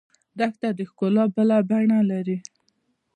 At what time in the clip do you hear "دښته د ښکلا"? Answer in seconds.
0.39-1.25